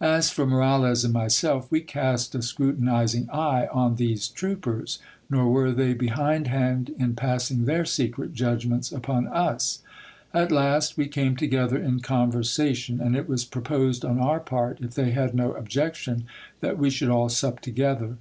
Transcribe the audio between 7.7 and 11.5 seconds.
secret judgments upon us. At last we came